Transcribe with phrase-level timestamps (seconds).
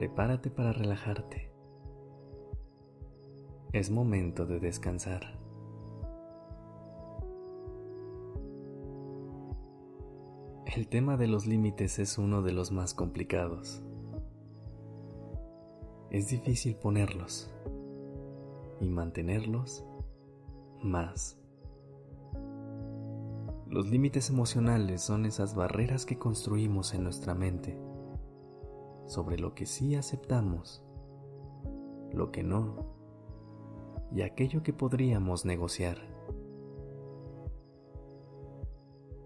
[0.00, 1.52] Prepárate para relajarte.
[3.74, 5.38] Es momento de descansar.
[10.64, 13.82] El tema de los límites es uno de los más complicados.
[16.08, 17.52] Es difícil ponerlos
[18.80, 19.84] y mantenerlos
[20.82, 21.38] más.
[23.68, 27.89] Los límites emocionales son esas barreras que construimos en nuestra mente
[29.10, 30.84] sobre lo que sí aceptamos,
[32.12, 32.94] lo que no
[34.12, 35.98] y aquello que podríamos negociar.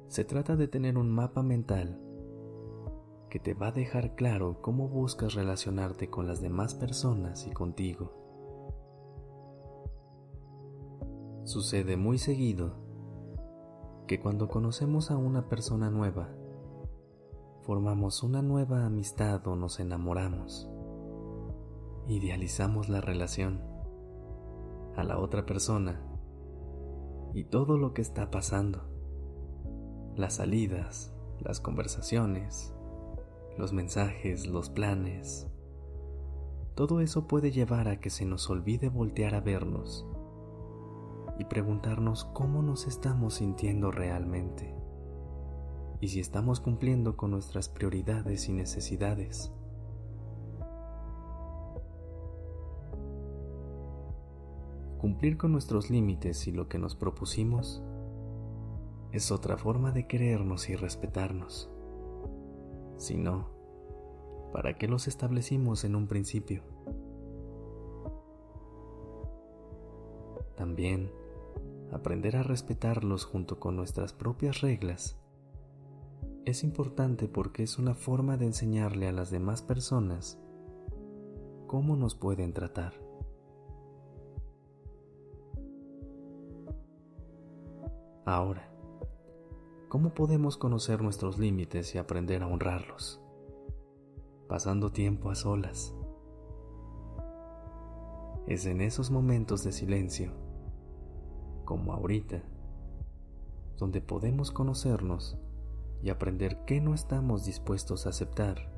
[0.09, 2.01] Se trata de tener un mapa mental
[3.29, 8.23] que te va a dejar claro cómo buscas relacionarte con las demás personas y contigo.
[11.45, 12.77] Sucede muy seguido
[14.07, 16.35] que cuando conocemos a una persona nueva,
[17.65, 20.69] formamos una nueva amistad o nos enamoramos,
[22.07, 23.63] idealizamos la relación,
[24.97, 26.03] a la otra persona
[27.33, 28.83] y todo lo que está pasando,
[30.15, 32.75] las salidas, las conversaciones,
[33.57, 35.49] los mensajes, los planes.
[36.75, 40.07] Todo eso puede llevar a que se nos olvide voltear a vernos
[41.39, 44.84] y preguntarnos cómo nos estamos sintiendo realmente
[46.05, 49.51] y si estamos cumpliendo con nuestras prioridades y necesidades.
[54.99, 57.83] Cumplir con nuestros límites y lo que nos propusimos
[59.13, 61.71] es otra forma de querernos y respetarnos.
[62.99, 63.49] Si no,
[64.53, 66.65] ¿para qué los establecimos en un principio?
[70.55, 71.11] También,
[71.93, 75.19] aprender a respetarlos junto con nuestras propias reglas
[76.45, 80.39] es importante porque es una forma de enseñarle a las demás personas
[81.67, 82.93] cómo nos pueden tratar.
[88.27, 88.71] Ahora,
[89.89, 93.23] ¿cómo podemos conocer nuestros límites y aprender a honrarlos?
[94.47, 95.95] Pasando tiempo a solas.
[98.47, 100.31] Es en esos momentos de silencio,
[101.65, 102.43] como ahorita,
[103.79, 105.39] donde podemos conocernos
[106.05, 108.71] y aprender qué no estamos dispuestos a aceptar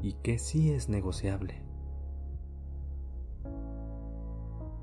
[0.00, 1.64] y qué sí es negociable.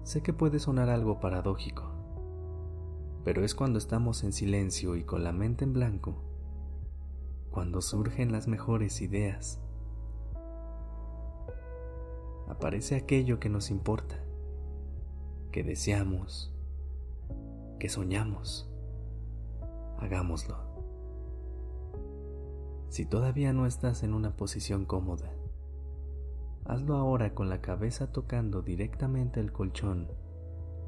[0.03, 1.85] Sé que puede sonar algo paradójico,
[3.23, 6.21] pero es cuando estamos en silencio y con la mente en blanco,
[7.51, 9.61] cuando surgen las mejores ideas.
[12.49, 14.21] Aparece aquello que nos importa,
[15.53, 16.53] que deseamos,
[17.79, 18.69] que soñamos.
[19.99, 20.72] Hagámoslo.
[22.93, 25.31] Si todavía no estás en una posición cómoda,
[26.63, 30.11] hazlo ahora con la cabeza tocando directamente el colchón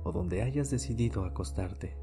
[0.03, 1.97] o donde hayas decidido acostarte.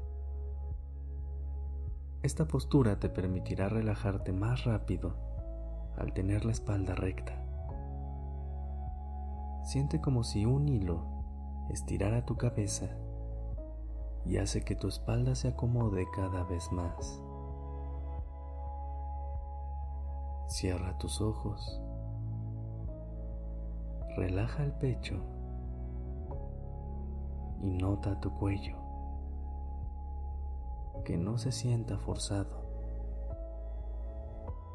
[2.21, 5.15] Esta postura te permitirá relajarte más rápido
[5.95, 7.41] al tener la espalda recta.
[9.63, 11.23] Siente como si un hilo
[11.69, 12.89] estirara tu cabeza
[14.25, 17.21] y hace que tu espalda se acomode cada vez más.
[20.47, 21.81] Cierra tus ojos.
[24.15, 25.15] Relaja el pecho
[27.61, 28.77] y nota tu cuello.
[31.05, 32.63] Que no se sienta forzado.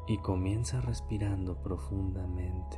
[0.07, 2.77] Y comienza respirando profundamente.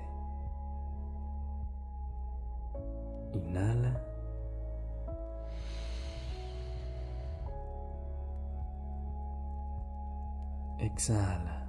[3.33, 4.03] Inhala.
[10.77, 11.60] Exhala.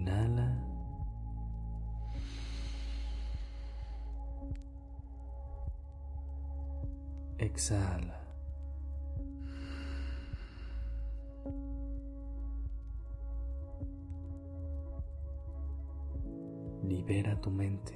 [0.00, 0.48] Inhala.
[7.38, 8.18] Exhala.
[16.82, 17.94] Libera tu mente.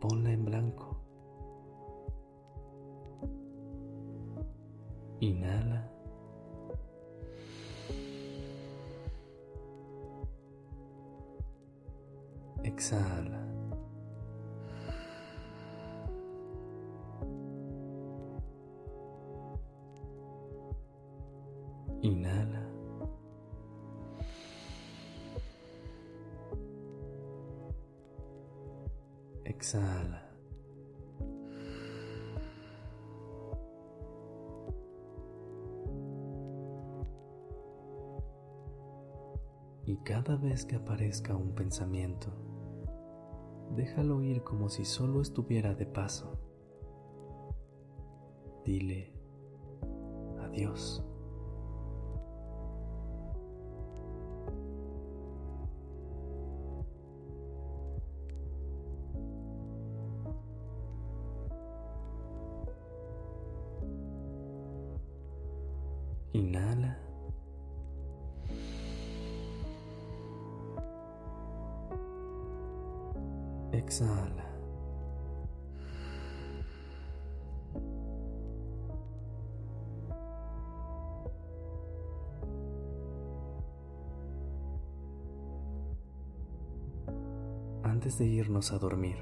[0.00, 0.83] Ponla en blanco.
[12.64, 13.40] Exhala.
[22.00, 22.62] Inhala.
[29.44, 30.24] Exhala.
[39.86, 42.32] Y cada vez que aparezca un pensamiento,
[43.74, 46.38] déjalo ir como si solo estuviera de paso.
[48.64, 49.12] Dile
[50.40, 51.02] adiós.
[66.32, 66.98] Inhala.
[73.74, 74.44] Exhala.
[87.82, 89.16] Antes de irnos a dormir,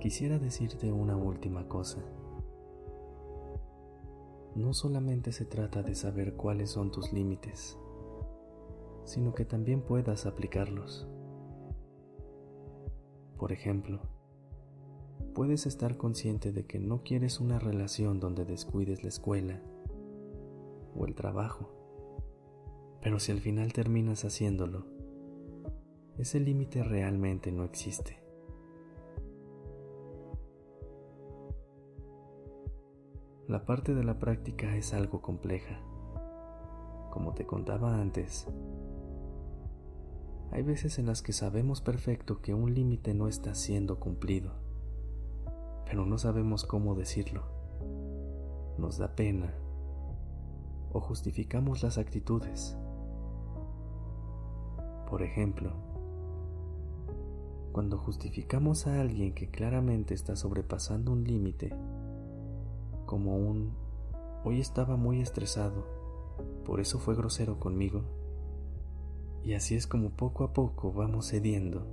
[0.00, 2.02] quisiera decirte una última cosa.
[4.56, 7.78] No solamente se trata de saber cuáles son tus límites,
[9.04, 11.06] sino que también puedas aplicarlos.
[13.42, 13.98] Por ejemplo,
[15.34, 19.60] puedes estar consciente de que no quieres una relación donde descuides la escuela
[20.94, 21.68] o el trabajo,
[23.00, 24.86] pero si al final terminas haciéndolo,
[26.18, 28.22] ese límite realmente no existe.
[33.48, 35.80] La parte de la práctica es algo compleja.
[37.10, 38.46] Como te contaba antes,
[40.52, 44.52] hay veces en las que sabemos perfecto que un límite no está siendo cumplido,
[45.86, 47.44] pero no sabemos cómo decirlo.
[48.76, 49.54] Nos da pena
[50.92, 52.76] o justificamos las actitudes.
[55.08, 55.72] Por ejemplo,
[57.72, 61.74] cuando justificamos a alguien que claramente está sobrepasando un límite,
[63.06, 63.72] como un
[64.44, 65.86] hoy estaba muy estresado,
[66.66, 68.02] por eso fue grosero conmigo,
[69.44, 71.86] y así es como poco a poco vamos cediendo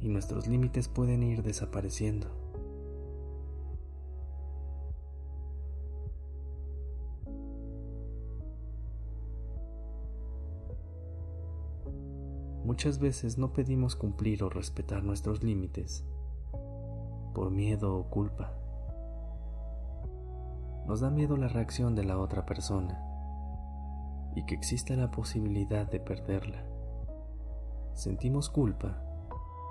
[0.00, 2.28] y nuestros límites pueden ir desapareciendo.
[12.64, 16.04] Muchas veces no pedimos cumplir o respetar nuestros límites
[17.34, 18.52] por miedo o culpa.
[20.86, 23.13] Nos da miedo la reacción de la otra persona
[24.34, 26.64] y que exista la posibilidad de perderla.
[27.94, 29.00] Sentimos culpa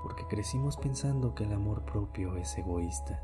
[0.03, 3.21] porque crecimos pensando que el amor propio es egoísta.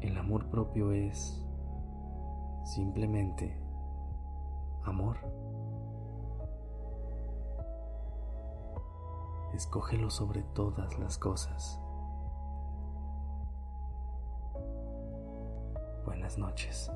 [0.00, 1.42] El amor propio es
[2.64, 3.58] simplemente
[4.84, 5.16] amor.
[9.54, 11.81] Escógelo sobre todas las cosas.
[16.12, 16.90] Buenas noches.